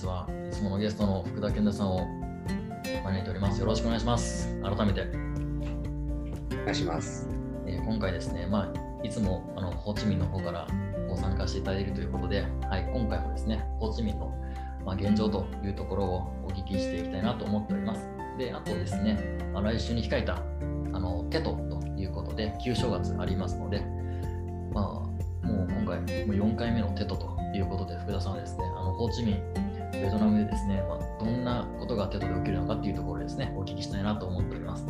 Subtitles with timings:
[0.00, 2.06] 日はいつものゲストの福田健太さんを
[3.04, 3.60] 招いております。
[3.60, 4.48] よろしくお願いします。
[4.62, 5.02] 改めて、
[6.52, 7.28] お願いします。
[7.66, 10.66] えー今回ですね、まあ、いつもあのホーチミンの方から
[11.08, 14.34] ご参加していただいているということで、はい、今回もですね、ホーチミンの、
[14.84, 18.08] まあ、現状というところをお聞きしていきたいなと思っております。
[18.38, 19.18] で、あとですね、
[19.52, 23.80] まあ来週に控えたあのテトということで、旧正月ありますので、
[24.72, 29.69] まあ、もう今回、もう4回目のテトということで、福田さんはですね、あのホーチミン、
[30.00, 34.86] ベトナムでですね、まあ、どんなことがテトで起きるのかっていうところですね、お聞きしたいなと思っております。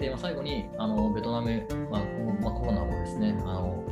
[0.00, 2.04] で、まあ、最後にあのベトナム、まあ
[2.40, 3.84] まあ、コロナもですね、あの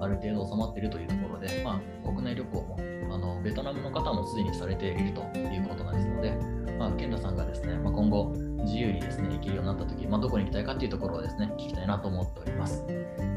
[0.00, 2.76] ある程度収まっているというところで、まあ、国内旅行も
[3.14, 6.32] あのベトナムの方もすでにされているということなんですので、
[6.78, 8.32] まあ、健太さんがですね、まあ、今後
[8.64, 12.84] 自由にですね、行けるようになったとき、まあ、どこに行きたいかというところをですね、聞きたいなと思っております。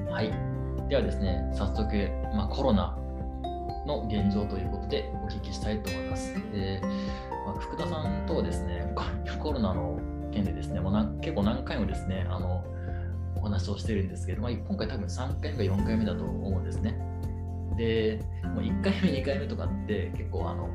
[0.10, 0.32] はい。
[0.90, 2.98] ではですね、早速、まあ、コロナ
[3.86, 6.34] の現状ということでお聞きしたいと思います。
[6.52, 6.82] で、
[7.46, 8.94] まあ、福田さんとはですね、
[9.42, 10.00] コロナの
[10.32, 12.64] 件でですね、もうな結構何回もですね、あの
[13.36, 16.98] お話をしてるんですけど、まあ、今回多分3回目か4回目だと思うんですね。
[17.78, 20.70] で、もう1回目、2回目とかって結構あの、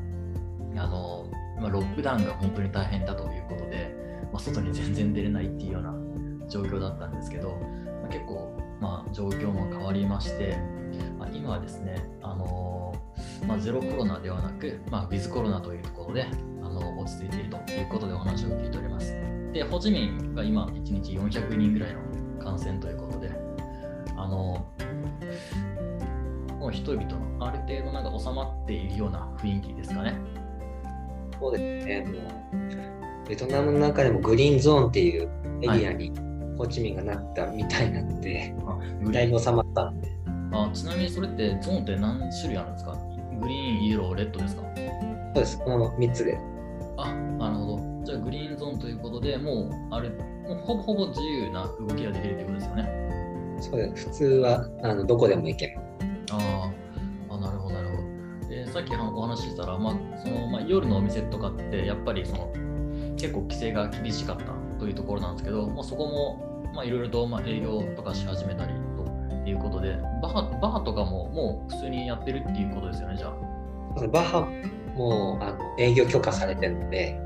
[0.77, 1.27] あの
[1.61, 3.95] まあ、ロックダウンが本当に大変だということで、
[4.33, 5.95] まあ、外に全然出れないっていうような
[6.49, 7.51] 状況だったんですけど、
[8.03, 10.57] まあ、結構、まあ、状況も変わりまして、
[11.19, 12.80] まあ、今はですね、あの
[13.47, 16.27] まあ、ゼロコロナではなく、まあ、ウィズコロナというところで
[16.63, 19.13] あの落ち着いているということでお話を聞いております。
[19.53, 22.01] で、ホーチミンが今、1日400人ぐらいの
[22.45, 23.31] 感染ということで、
[24.17, 24.65] あの
[26.59, 30.15] もう人々のある程度なんか収まっているような雰囲気ですかね。
[31.41, 32.01] そうですね。
[32.03, 32.19] も
[33.25, 35.29] うベトナムの中でもグリーンゾーンっていう
[35.63, 36.11] エリアに
[36.59, 40.09] ホーチミンがなったみたいなので、あグリーンだいぶ収まったんで、
[40.53, 42.93] あちなみにそれってゾーンって何種類あるんですか？
[43.41, 44.63] グリーン、イエロー、レッドですか？
[44.63, 45.59] そうです。
[45.59, 46.39] この3つで。
[46.97, 48.05] あ、なるほど。
[48.05, 50.17] じゃあグリーンゾーンということでもうあれ、も
[50.51, 53.59] うほぼほぼ自由な動きができるということですよね。
[53.61, 54.09] そうです。
[54.09, 56.35] 普通はあのどこでも行けます。
[56.35, 58.49] あーあ、なるほど、なるほど。
[58.49, 62.49] でさっきお話ししたら、まあそのまあ、夜のお店とかってやっぱりその
[63.17, 64.45] 結構規制が厳しかった
[64.79, 68.73] というところなんですけど、まあ、そこもまあいろいろとまあ営業とかし始めたり
[69.45, 74.07] ということで、バーバーとかももう普通にやってるっていうことですよね、じゃあ。
[74.09, 74.49] バッハ
[74.95, 77.19] もあの営業許可されてるので、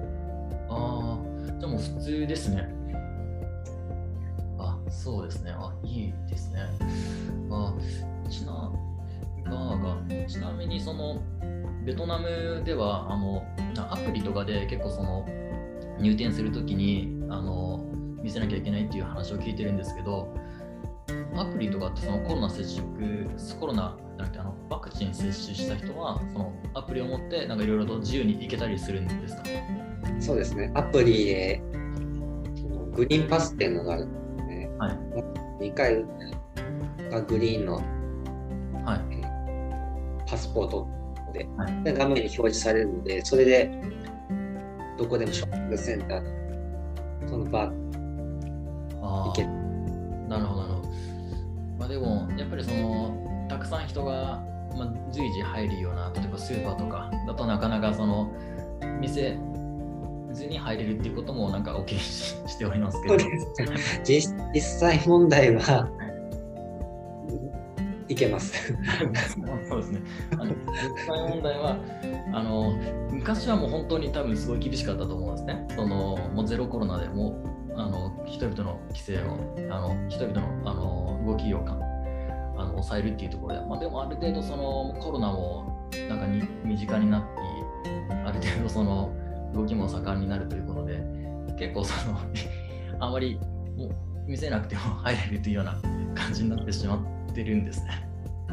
[0.68, 2.68] ああ、じゃあもう普通ですね。
[4.58, 5.52] あ、そうですね。
[5.52, 6.60] あ、いいですね。
[7.50, 7.74] あ、
[8.30, 8.72] ちな、
[9.44, 11.20] バーが、ちなみにその、
[11.84, 13.42] ベトナムでは、あの、
[13.90, 15.26] アプリとかで結構その、
[16.00, 17.84] 入店するときに、あの、
[18.22, 20.34] 見せなきゃいけないっていう話を聞いてるんですけど、
[21.36, 22.84] アプリとかってそのコロナ接触、
[23.60, 29.42] コロナじゃなくてあのワクチン接種した人は、そのアプリを持ってなんかいろいろと自由に行けたりするんですか？
[30.20, 30.70] そうですね。
[30.74, 31.62] アプリで
[32.94, 34.70] グリーンパスっていうのがあるんですね。
[34.78, 34.98] はい。
[35.70, 36.04] 2回
[37.10, 37.74] がグリーンの
[38.84, 39.00] はい。
[40.26, 40.86] パスポート
[41.32, 43.70] で,、はいで画面に表示されるので、それで
[44.96, 47.74] どこでもショッピングセンター、そのバー
[49.02, 49.48] あ行ける。
[49.48, 49.52] あ、
[50.28, 50.73] なるほど、なるほど。
[51.84, 54.42] まあでも、やっぱりその、たくさん人が、
[54.74, 58.32] まあ、随時入るような、例えばスーパーとかだとなかなかその、
[59.00, 59.36] 見せ
[60.32, 63.16] ずに入れるっていうこともなんかお聞きししておりますけど。
[64.02, 65.90] 実実際問題は、
[68.08, 68.72] いけます。
[69.68, 70.00] そうですね。
[70.32, 70.54] あの実
[71.06, 71.76] 際問題は
[72.32, 72.78] あの
[73.10, 75.66] 昔はもう本当に多分すごい厳しかったと思うんですね。
[75.76, 81.78] そのもうゼロコロナでもうあの人々の規制をあの人々のあの動きをか
[82.56, 87.28] あの抑えるっていうところで、まあ、でもある程度そのコロナもなんかに身近になって
[88.24, 89.12] ある程度その
[89.54, 91.02] 動きも盛んになるということで
[91.58, 92.18] 結構その
[93.00, 93.38] あまり
[93.76, 93.90] もう
[94.26, 95.80] 見せなくても入れるというような
[96.14, 96.96] 感じになってしま
[97.30, 98.08] ってるんですね。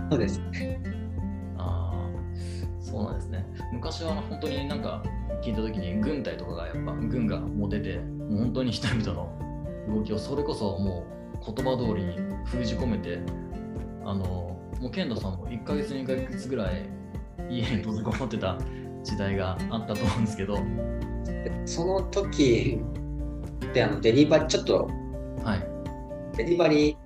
[0.09, 0.41] そうです。
[1.57, 3.45] ああ、そうなんですね。
[3.71, 5.01] 昔は本当になんか
[5.41, 9.29] 聞いたときに軍隊とかがやっぱ軍がもう出て、もう本当に人々の
[9.93, 11.05] 動きをそれこそも
[11.45, 13.19] う言葉通りに封じ込めて、
[14.05, 16.89] あの、もう健太さんも1ヶ月2ヶ月ぐらい
[17.49, 18.57] 家に閉じこもってた
[19.03, 20.57] 時代があったと思うんですけど、
[21.65, 22.79] その時
[23.73, 24.89] であのデリバリー、ちょっと
[25.43, 26.37] はい。
[26.37, 26.97] デリバリ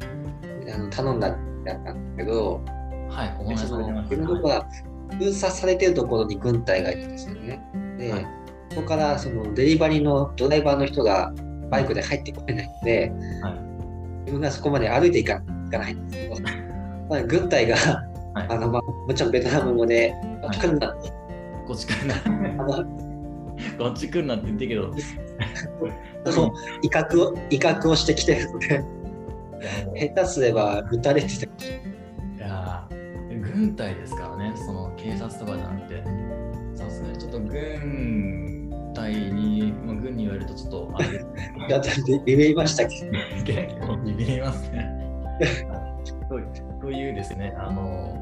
[0.64, 2.62] ーあの頼んだってあったんだけど、
[3.10, 4.68] はい、お話しその自分のとこが
[5.18, 7.60] 封鎖されてるところに軍隊がいるんですよね。
[7.98, 8.45] で、はいそ
[8.76, 11.34] こからそのデリバリーのドライバーの人が
[11.70, 13.12] バイクで入ってこれないので、
[13.42, 13.66] はい
[14.26, 15.40] 自分がそこまで歩いていか
[15.70, 16.42] ないんですけど、
[17.10, 20.90] まあ、軍隊が、はいあのまあ、もちろんベトナム語で、はい分かんない
[21.68, 22.16] こっち来るな。
[23.78, 24.92] こっち来るなって言ってるけど。
[26.82, 28.84] 威嚇を威嚇をしてきてるので、
[30.14, 31.46] 下手すれば撃たれてた。
[31.46, 31.48] い
[32.40, 36.04] やー軍隊ですからね、その警察とかじゃなくて、
[36.76, 38.55] さすがにちょっと軍
[39.06, 43.12] 隊に、まあ、軍に言われるとちょっと あれでビビりましたけど、
[43.44, 44.90] 結構ビビりますね。
[46.30, 48.18] とというですね、あの、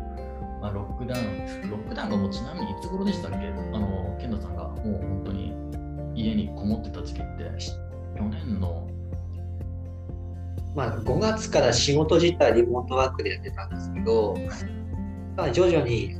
[0.61, 3.37] まあ、ロックダウン、ロックダウンがもうちなみにいつ頃でしたっけ？
[3.37, 5.53] あの、健太さんがもう本当に
[6.15, 7.43] 家にこもってた時期って、
[8.17, 8.87] 去年の、
[10.75, 14.35] まあ、5月から仕事自体リモートワークでやってたんですけど、
[15.35, 16.15] まあ、徐々に、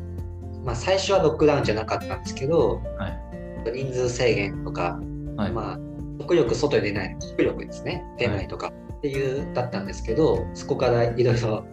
[0.63, 5.00] まあ、最初はロックダウンじゃなかったんですけど、はい人数制限とか、
[5.38, 5.80] はい、まあ、
[6.19, 8.71] 極力外に出ない、極力ですね、出ないとか。
[8.98, 11.65] っていうだったんですけど、そこからいろいろ、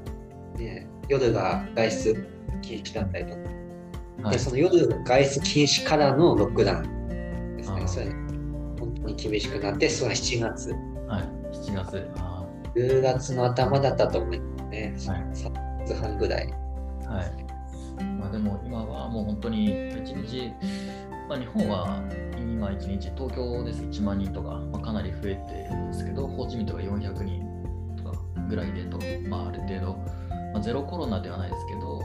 [0.56, 2.28] ね、夜が外出
[2.60, 3.40] 禁止だったりとか、
[4.24, 4.32] はい。
[4.32, 8.06] でその夜外出禁止からのロックダウンですね、それ
[8.78, 10.70] 本当に厳しくなって、それが7月、
[11.06, 11.22] はい、
[11.52, 12.44] 7月、あ
[12.74, 15.20] 10月の頭だったと思いますね、はい。
[15.32, 16.48] 3月半ぐらい。
[16.48, 17.50] ーはい。
[18.18, 20.52] まあ、でも今はもう本当に1日、
[21.30, 22.02] まあ、日本は
[22.36, 28.18] 今1日、東京です1万人とか、まあ、かなり増えてるんですけど、ホーチミンとか400人とか
[28.48, 28.98] ぐらいでと、
[29.28, 29.94] まあ、ある程度、
[30.52, 32.00] まあ、ゼロコロナではないですけど、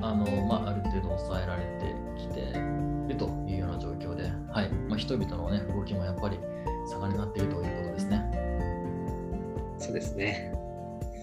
[0.00, 6.38] あのまあ、ある程度抑えられてきているというような状況で、はいまあ、人々の、ね、動きもやっぱり
[6.86, 8.22] 盛んになっているということですね。
[9.78, 10.54] そうですね。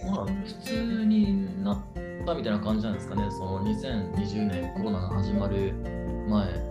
[0.05, 1.77] まあ、普通になっ
[2.25, 5.73] たみたいな感じなんですかね、その2020年コロナが始まる
[6.27, 6.66] 前。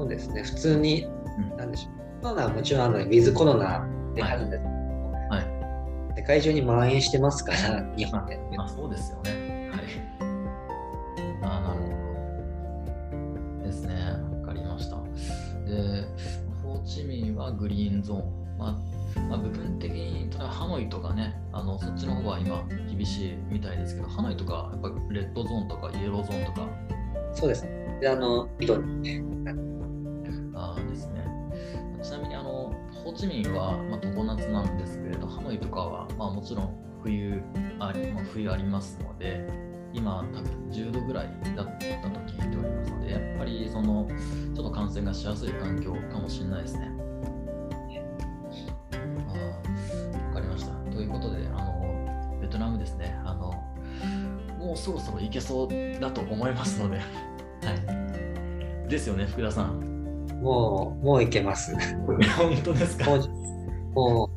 [0.00, 4.74] そうですね、普通に、うんなんでしょう、コロナはもちろんあのウィズコロナであるんですけど、
[5.28, 8.40] はい世界中に蔓延してますから、日本で。
[8.56, 9.70] まあ、そうですよね。
[9.70, 9.80] はい。
[11.42, 13.64] ああ、なるほど。
[13.66, 13.94] ですね。
[14.40, 14.96] わかりました。
[14.96, 16.04] で、
[16.62, 18.58] ホーチミンはグリーンゾーン。
[18.58, 26.68] まあ、まあ、部分的に、例えばハノイとかね、あのそっちの方は今厳しいみたいですけど、ハノイとか、やっぱレッドゾーンとかイエローゾーンとか、
[27.34, 27.80] そうですね。
[28.00, 29.52] で、あの、糸にあ
[33.20, 37.42] チミンは、まあ、常夏なんですけれど、ハノイとかは、まあ、もちろん冬
[37.78, 39.46] あり,、まあ、冬ありますので、
[39.92, 44.08] 今多分10度ぐらいだったと聞いておりますので、やっぱりその
[44.54, 46.90] ちょっと感染がしやすい環境かもしれないですね。
[50.28, 50.72] わかりました。
[50.90, 53.52] ということで、あのベトナムですねあの、
[54.58, 57.02] もうそろそろ行けそうだと思いますので、は
[58.86, 58.88] い。
[58.88, 59.89] ですよね、福田さん。
[60.40, 61.74] もう、もういけます。
[62.06, 62.18] 本
[62.64, 63.10] 当ですか？
[63.94, 64.30] も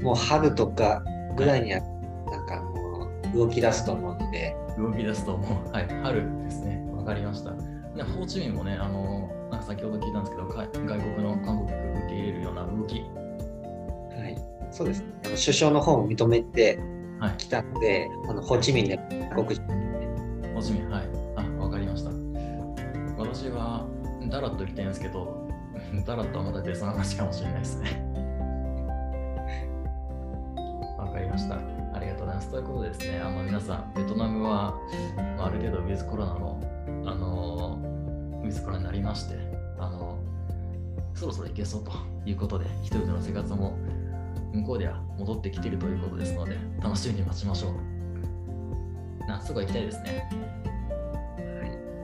[0.00, 1.02] う、もう、春とか
[1.36, 1.80] ぐらいには、
[2.30, 6.82] なんかもう、動き出すと思うので、動き出すともう、はい、春ですね。
[6.94, 7.52] わかりました。
[7.94, 13.06] でホーチミンもね、あの、なんか先ほど聞いたんですけど、か外国の観光客受け入れるような動き、は
[14.28, 14.36] い。
[14.70, 15.06] そうですね。
[15.24, 16.78] あの首相の方も認めて
[17.20, 18.98] はい、きたので、あの、ホーチミンで
[19.34, 22.10] 国ホーチミン、はい、あ、わかりました。
[23.18, 23.86] 私は
[24.32, 25.46] ダラッと行きたいんですけど、
[26.06, 28.02] ダラッとはまた別の話かもしれないですね。
[30.98, 31.56] わかりました。
[31.56, 32.48] ありがとうございます。
[32.48, 34.74] ということでですね、あの皆さん、ベトナムは、
[35.36, 36.58] まあ、ある程度ウィズコロナの、
[37.04, 37.78] あの
[38.42, 39.36] ウィズコロナになりまして、
[39.78, 40.16] あの
[41.12, 41.92] そろそろ行けそうと
[42.24, 43.74] いうことで、人々の生活も
[44.54, 47.72] 向こうでは戻ってきているということですので、楽しみに待ちましょう。
[49.28, 50.26] 夏が行きたいですね。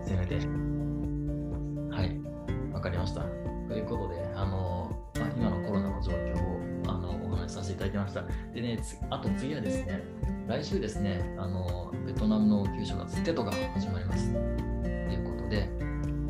[0.04, 0.67] せめて。
[2.88, 3.20] かりました。
[3.68, 8.22] ということで、あのまあ、今のコロナの状況をあのお話しさせていただきました。
[8.54, 8.78] でね、
[9.10, 10.02] あと次はですね、
[10.46, 14.32] 来週ですね、あのベトナムの旧正月テトが始まります。
[14.32, 15.68] ということで、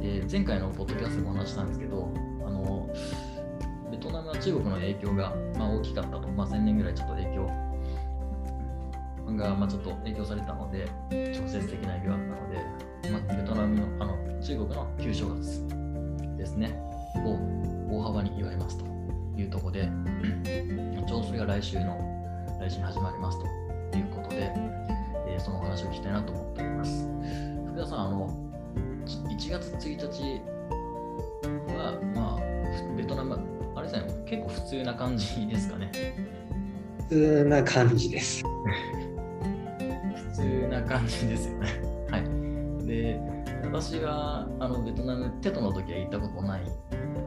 [0.02, 2.12] え前回のポッドキャストでもお話したんですけど、
[2.44, 2.90] あの
[3.90, 7.46] ベトナムは中国の影響が、まあ、大きかったと、まあ、1000年ぐらいちょっと影響
[9.36, 15.77] が、まあ、ちょっと影響されたので、直接的な影響があったので、まあ、ベトナムのあの中国の旧正月
[16.58, 16.78] ね、
[17.24, 17.38] を
[17.90, 18.84] 大幅に祝いますと
[19.36, 19.88] いうところで、
[21.06, 21.98] ちょうどそれが来週の、
[22.60, 23.38] 来週に始まります
[23.92, 24.52] ということで、
[25.26, 27.08] えーそのお話を聞きたいなと思っております。
[27.68, 28.28] 福田さん、あの
[29.06, 30.42] 1月1日
[31.74, 33.38] は、まあ、ベトナム、
[33.76, 35.92] あれですね、結構普通な感じですかね。
[37.08, 38.42] 普通な感じです。
[40.32, 41.87] 普通な感じですよね。
[43.80, 46.62] 私はあのベトナム、テトの時は行ったことない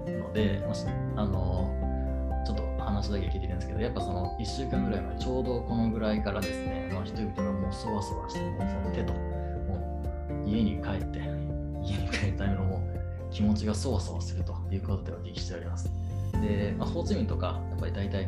[0.05, 10.03] ので、まああのちょっと話だけ聞いてるんですけど、やっぱその1週間ぐらい前、ちょうどこのぐらいからですね、まあ、人々がもうそわそわして、もうそのテト、も
[10.45, 11.19] う家に帰って、
[11.87, 15.89] 家に帰るためのもう気持ちがそわそわするということでお聞きしております。
[16.33, 18.27] で、まあ、ホーチミンとか、やっぱり大体、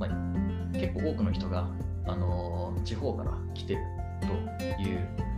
[0.00, 1.68] まあ、結構多くの人が、
[2.06, 3.80] あの地方から来てる
[4.20, 5.31] という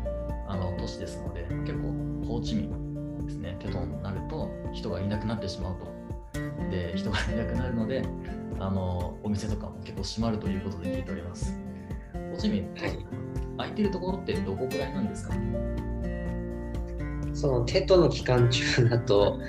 [0.54, 1.88] あの都市ですので、結構
[2.26, 5.92] ホーチミンですね、テトになると人がいなくなってしまうと。
[6.70, 8.02] で、人がいなくなるので、
[8.60, 11.58] あのお店とかも結構閉まるということで聞いております。
[12.12, 13.06] ホーチミン、はい。
[13.56, 15.34] 空いてるところってどこくらいなんですか？
[17.32, 19.40] そのテトの期間中だと、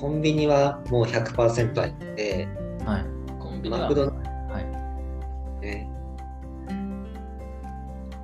[0.00, 2.48] コンビニはもう100%空いて、
[2.84, 3.04] はい。
[3.40, 4.02] コンビニは、マクド。
[4.02, 4.60] は
[5.60, 5.60] い。
[5.60, 5.90] ね、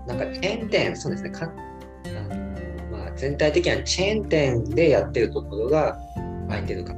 [0.07, 1.53] なんかチェーン店、そうですね、か
[3.17, 5.99] 全体的にはチェーン店でやってるところが
[6.49, 6.93] 空いてるか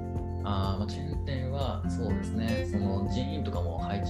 [0.45, 4.09] あーまあ、チェーン店はそうですね、その人員とかも配置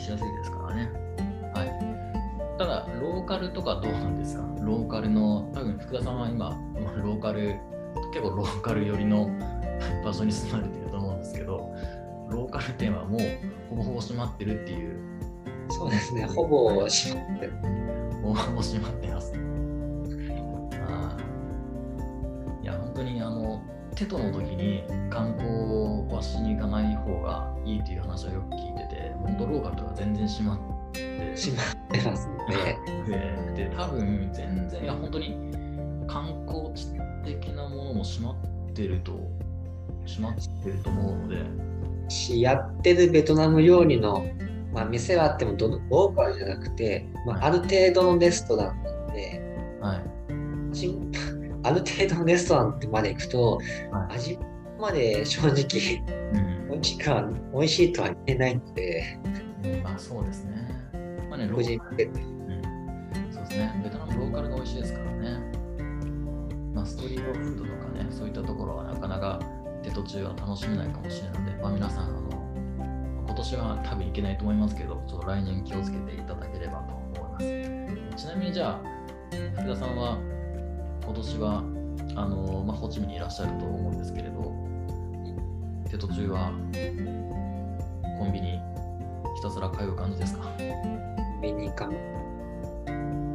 [0.00, 0.90] しやすいですからね。
[1.54, 2.58] はい。
[2.58, 4.44] ただ、ローカルとかどうなんですか？
[4.62, 7.54] ローカルの、多分福田さんは今、まあローカル、
[8.12, 9.30] 結構ローカル寄りの
[10.04, 11.72] 場所に住まれてると思うんですけど、
[12.28, 13.20] ローカル店はもう
[13.70, 14.98] ほぼほぼ閉まってるっていう、
[15.70, 17.52] そうですね、ほぼ閉まってる。
[18.22, 19.32] ほ ぼほぼ閉まってます。
[23.00, 23.62] 当にあの、
[23.94, 25.48] テトの時に観光
[26.14, 32.78] はしに行かない方がいいという話をよく聞いてて、本当ローカルとか全然閉まって閉まってますので、
[33.56, 35.34] で、で多分全然、いや、本当に
[36.06, 36.92] 観光地
[37.24, 39.12] 的なものも閉まってると、
[40.06, 41.36] 閉まってると思うので、
[42.08, 44.26] しやってるベトナム料理の、
[44.74, 49.40] まあ、店はあってもどのローカルじゃなくて、まあ、ある程度のレストランなので、
[49.80, 50.70] はい。
[51.62, 53.56] しある程度のレストランまで行くと、
[53.90, 54.38] はい味
[54.80, 56.02] まで正直
[56.32, 59.18] うん美味しくは美味しいとは言えないので、
[59.84, 60.90] まあそうですね。
[61.28, 63.80] まあね、ロ個ー人的にうんそうですね。
[63.84, 65.38] ベトナムローカルが美味しいですからね。
[66.74, 69.40] まあ、ストリートフードとかね、そういったところはなかなか
[69.82, 72.30] 手途中は楽しめないかもしれないので、まあ、皆さん、あの
[73.26, 78.24] 今年は多分行けないと思いますけど、ちょっと来年気をつけていただければと思います。
[78.24, 78.80] ちなみにじゃあ、
[79.56, 80.18] 福田さんは
[81.10, 81.64] 今年は
[82.14, 84.54] あの、まあ、ホーチミンにいらっしゃると思うんですけれど、
[85.90, 86.52] 手途中は
[88.16, 88.60] コンビニ
[89.34, 90.52] ひたすら通う感じですか？
[91.42, 91.90] 見に行かん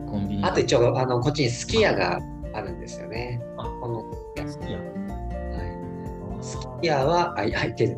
[0.09, 2.17] コンビニあと一応あのこっちにすき家が
[2.53, 3.41] あるんですよね。
[3.57, 4.13] あこの、好
[4.65, 4.79] きや。
[4.79, 7.97] はい、すき家はあい空いてる。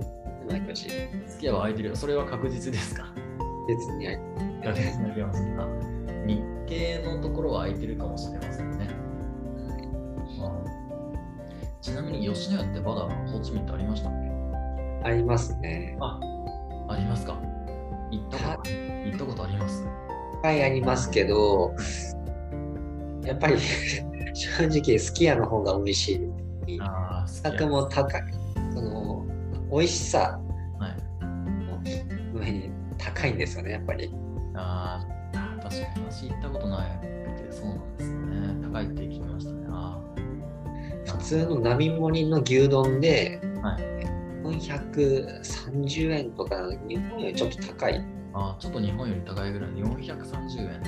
[0.50, 0.88] 毎年。
[0.88, 0.92] 好
[1.40, 1.96] き家は空いてるよ。
[1.96, 3.06] それは確実ですか？
[3.68, 5.44] 別に空いて確実に空いてます。
[5.60, 5.68] あ
[6.26, 8.77] 日系のところは空いてるかもしれません
[11.82, 14.14] ちなみに吉野家ってまだホーチミンってありましたっ
[15.04, 15.08] け？
[15.08, 15.98] ありますね。
[16.02, 16.20] あ、
[16.90, 17.38] ありますか
[18.12, 19.84] 行ったこと行ったことあります？
[19.84, 19.90] いっ
[20.44, 21.74] ぱいありますけど、
[23.24, 23.56] やっぱり
[24.34, 26.14] 正直すき家の方が美味し
[26.68, 26.80] い。
[26.82, 27.68] ああ、好価格。
[27.68, 28.24] も高い。
[28.74, 29.26] その
[29.72, 30.40] 美味しさ
[30.80, 31.26] はい。
[31.26, 34.14] の上に高いんですよね、やっぱり。
[34.56, 37.97] あーあー、確かに私行ったことなくて、そうなんで
[41.28, 43.98] 通の並盛りの牛丼で、はい
[44.48, 46.56] 430円とか、
[46.88, 47.96] 日本よりちょっと高い。
[47.96, 48.04] ー
[48.34, 50.82] あー、ちょっと日本より高いぐらいで430円。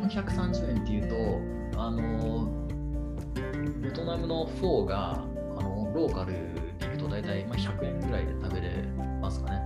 [0.00, 6.38] 430円っていうと、あのーベトナムのフォーがあのローカルで
[6.86, 8.82] 行くと大体まあ100円ぐらいで食べれ
[9.20, 9.60] ますかね。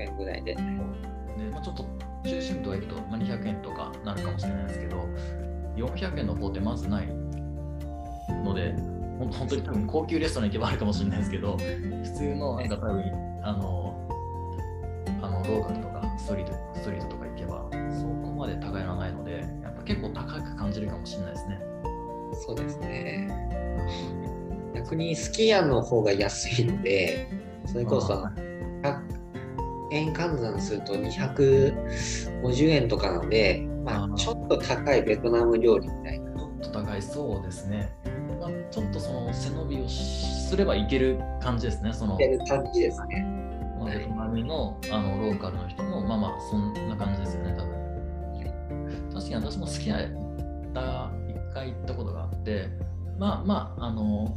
[0.00, 0.56] 円ぐらいで。
[0.56, 0.62] で、
[1.52, 1.86] まあ、ちょっと
[2.24, 5.08] 中心部とか行くと、まあ、200円とかなるかもしれないですけど、
[5.76, 7.21] 400円の方ってまずない
[8.42, 8.74] ので、
[9.18, 13.02] 本当に多分高級レストラン行けばあるかもしれないですけど、普通のなんか多分、
[13.42, 14.08] あの、
[15.22, 21.60] あのローカルとかストリートストリートとか行けば、そこまで高いのはないので、やっぱ結構高く感じるかもしれないですね。
[22.46, 23.28] そうですね。
[24.74, 27.28] 逆にすき家の方が安いので、
[27.66, 28.32] それこそあ
[28.82, 29.00] 100
[29.92, 36.32] 円換算すると250円とかなので、まあ、ちょっと高いベトナム料理みたいな。
[36.62, 37.92] ちょっと高いそうですね。
[38.72, 41.92] まあ、ちょっとその背伸びをすればいける感じですね。
[41.92, 43.22] そのやる感じですね。
[43.78, 47.72] まあ、ベトナムのあのローカルの人も、まあまあ、そんな感じですよね、多分。
[49.12, 50.08] 確かに私も好きな、っ
[50.72, 52.68] た、一回行ったことがあって、
[53.18, 54.34] まあまあ、あの、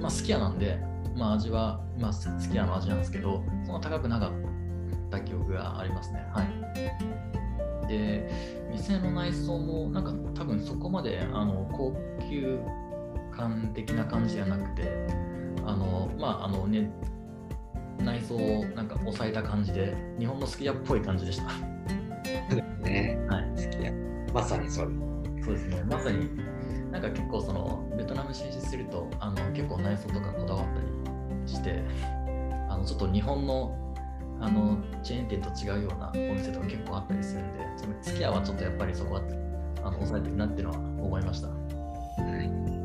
[0.00, 0.78] まあ、好き家なんで、
[1.16, 4.32] まあ味は、まあ、好き家の味なんですけど、そんな高くなかっ
[5.10, 6.24] た記憶がありますね。
[6.32, 7.88] はい。
[7.88, 8.30] で、
[8.70, 11.96] 店の内装も、なんか多分そこまであの高
[12.30, 12.60] 級
[13.38, 15.06] 感的な感じじゃなくて、
[15.64, 16.90] あの、まあ、あのね、
[17.98, 21.44] 内装をなんか抑えた感じで、日本のすき家っぽい感じでした。
[22.82, 23.18] ね。
[23.28, 23.44] はい。
[23.64, 23.90] 好き家。
[24.34, 24.88] まさにそれ。
[25.42, 25.82] そうですね。
[25.88, 26.28] まさに、
[26.90, 31.82] なんか結構そのベトナム進出するとあの結構内装とかこだわったりして
[32.70, 33.76] あのちょっと日本の
[34.40, 39.20] あのチェーン店と違うようなお店とか結構あったりするんで、そのスキヤはちょっとやっぱりそこは
[39.82, 41.48] あの抑えてるなっていうのは思いました。
[41.48, 41.54] は
[42.42, 42.77] い、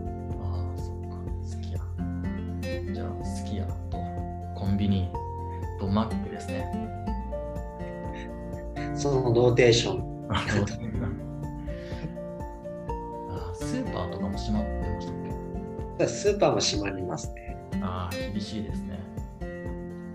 [2.93, 3.97] じゃあ、スキヤと
[4.55, 5.09] コンビニ
[5.79, 6.65] とマックですね。
[8.95, 10.27] そのローテーション。
[10.29, 10.45] あ
[13.53, 15.15] スーパーとかも閉まってましたっ
[15.97, 16.07] け？
[16.07, 17.57] スーパーも閉まりますね。
[17.81, 18.99] ああ、厳しいですね。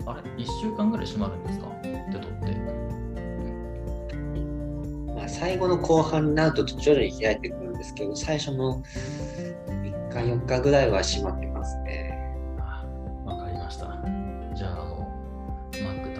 [0.05, 1.67] あれ、1週間ぐらい閉まるんですか？
[1.83, 2.55] テトって。
[5.13, 8.81] まあ、最後の後半になると徐々に開いてくるんですけど、最初の
[9.67, 11.98] 3日、4日ぐらいは閉まってますね。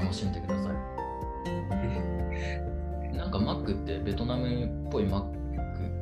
[0.09, 0.73] 楽しんでください。
[3.15, 5.21] なんかマックってベトナムっぽいマッ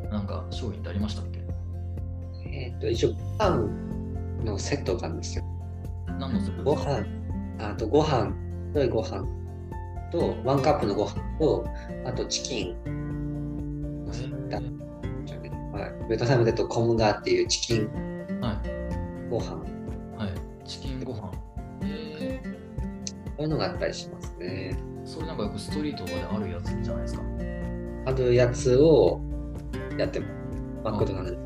[0.06, 1.44] ク、なんか商品ってありましたっけ？
[2.50, 5.44] えっ、と、一応、パンのセットがあるんですよ。
[6.20, 7.06] 何のスープご飯、
[7.60, 8.34] あとご飯、
[8.74, 9.26] 白いご飯
[10.10, 11.66] と、ワンカップのご飯と、
[12.06, 14.56] あとチキンのセット。
[15.78, 17.90] はい、ベトナムだとコムガっていうチキン
[18.40, 19.30] はい。
[19.30, 19.66] ご飯、
[23.38, 24.76] そういうのがあったりしますね。
[24.76, 27.22] ー、それなんかよくストリートとかであるやつじゃないですか？
[28.08, 29.22] あるやつを
[29.98, 30.32] やってます。
[30.84, 31.38] マクドナルド。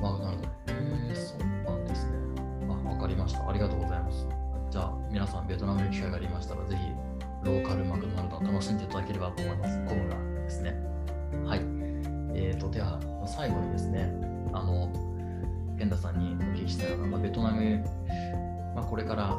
[0.00, 0.48] マクドナルド。
[0.68, 2.12] えー、そうなんですね。
[2.68, 3.48] あ、わかりました。
[3.48, 4.28] ありがとうございます。
[4.70, 6.82] じゃあ、皆さん、ベトナムに機会がありましたら、ぜひ、
[7.42, 9.78] ローカルマクドナルドを楽しんでいただければと思います。
[9.86, 10.76] コムがですね。
[11.44, 11.60] はい。
[12.34, 14.12] えーと、では、最後にですね、
[14.52, 14.92] あの、
[15.78, 17.84] ペンダさんにお聞きしたいのが、まあ、ベトナム、
[18.74, 19.36] まあ、これから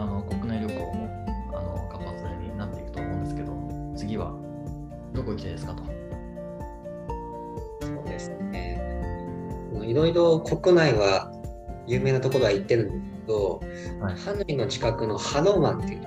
[0.00, 1.08] あの国内旅行も
[1.52, 3.54] あの活発になっていくと思うんですけど、
[3.94, 4.32] 次は
[5.12, 5.84] どこ行きたいですかと。
[7.82, 8.80] そうですね。
[9.82, 11.30] いろいろ国内は
[11.86, 13.60] 有名なところは行ってるんですけど、
[14.00, 16.00] はいハノイの近くのハノーマンっていう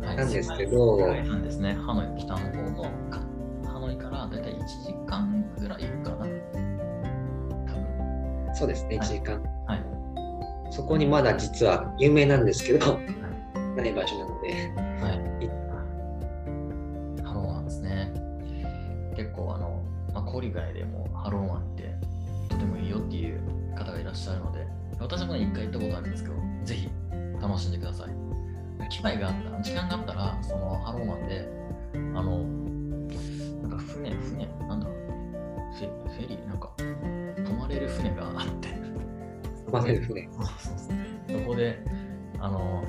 [0.00, 1.72] なんですけどなんですね。
[1.72, 3.22] ハノイ北の方のか
[3.64, 6.16] ハノイからだいたい1時間ぐらいかな。
[6.16, 6.42] 多分
[8.54, 9.42] そうですね、はい1時間。
[9.66, 9.81] はい。
[10.72, 12.98] そこにまだ実は有名なんですけど、
[13.76, 15.12] ない場所なので、はい。
[17.22, 18.10] ハロン湾ですね。
[19.14, 19.82] 結構あの、
[20.14, 21.94] まあ、郊外でもハロン湾って
[22.48, 23.42] とてもいいよっていう
[23.76, 24.66] 方がいらっしゃるので、
[24.98, 26.88] 私もね、一回行ったことあるんですけど、ぜひ
[27.42, 28.08] 楽しんでください。
[28.88, 31.46] 機会があったら、時間があったら、そのハロン湾で、
[31.94, 32.44] あの、
[33.60, 36.70] なんか船、船、なんだ、フェフェリー、なんか、
[37.44, 38.81] 泊まれる船があって、泊
[39.70, 40.28] まれる船。
[40.32, 40.44] そう
[41.28, 41.78] そこで、
[42.38, 42.84] あの、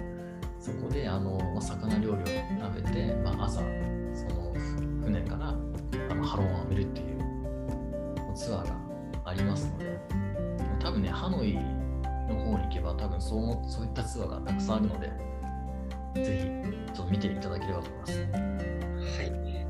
[0.60, 7.18] そこで、あの、まあ、魚料理を食べて、まあ、朝、そのふ船からあのハロンを浴びるっていう
[8.36, 8.76] ツアーが
[9.26, 10.00] ありますので、
[10.80, 15.12] 多分ね、ハノイの方に行けば、多分そのそういったツアーがたくさんあるので、
[16.24, 18.20] ぜひ、ちょっと見ていただければと思います。
[18.22, 19.63] はい。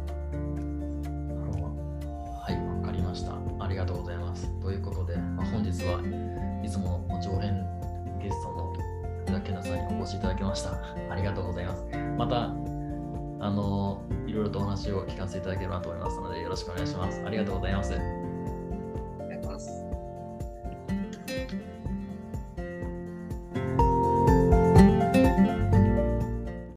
[10.03, 10.71] お越しいただきました。
[11.09, 11.85] ありがとうございます。
[12.17, 17.23] また、あの、いろいろとお話を聞かせていただければと思いますので、よろしくお願いします。
[17.25, 18.22] ありがとうございます。